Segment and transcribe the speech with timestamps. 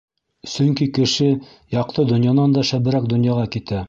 [0.53, 1.27] Сөнки кеше
[1.75, 3.79] яҡты донъянан да шәберәк донъяға китә.